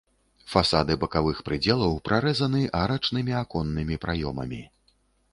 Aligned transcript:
Фасады 0.51 0.93
бакавых 1.01 1.41
прыдзелаў 1.49 1.93
прарэзаны 2.07 2.61
арачнымі 2.79 3.35
аконнымі 3.41 3.99
праёмамі. 4.07 4.63